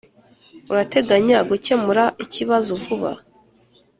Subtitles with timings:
[0.71, 3.11] urateganya gukemura ikibazo vuba?